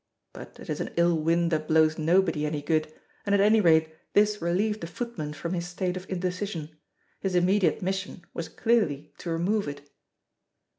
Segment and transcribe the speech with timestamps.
[0.33, 2.91] But it is an ill wind that blows nobody any good,
[3.23, 6.75] and at any rate this relieved the footman from his state of indecision.
[7.19, 9.91] His immediate mission was clearly to remove it.